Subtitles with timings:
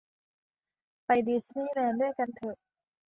[1.05, 2.57] ไปดิสนี่แลนด์ด้วยกันเถอะ